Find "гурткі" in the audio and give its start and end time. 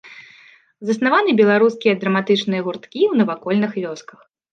2.69-3.01